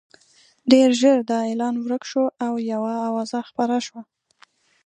ډېر 0.71 0.89
ژر 0.99 1.17
دا 1.29 1.37
اعلان 1.49 1.75
ورک 1.79 2.03
شو 2.11 2.23
او 2.45 2.53
یوه 2.71 2.93
اوازه 3.07 3.39
خپره 3.49 3.75
شوه. 3.85 4.01